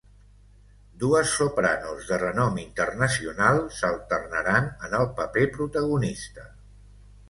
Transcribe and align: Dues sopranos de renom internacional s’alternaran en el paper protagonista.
Dues 1.03 1.33
sopranos 1.41 2.09
de 2.13 2.19
renom 2.23 2.59
internacional 2.63 3.63
s’alternaran 3.79 4.75
en 4.89 5.01
el 5.03 5.09
paper 5.23 5.49
protagonista. 5.63 6.53